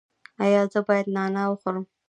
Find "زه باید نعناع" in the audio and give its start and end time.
0.71-1.47